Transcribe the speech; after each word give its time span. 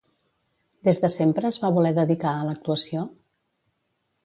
Des 0.89 0.99
de 1.03 1.11
sempre 1.15 1.51
es 1.51 1.59
va 1.65 1.71
voler 1.77 1.93
dedicar 1.99 2.33
a 2.39 2.49
l'actuació? 2.49 3.07